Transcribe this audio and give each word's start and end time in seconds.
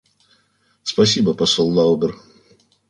Спасибо, 0.83 1.33
посол 1.35 1.69
Лаубер. 1.75 2.15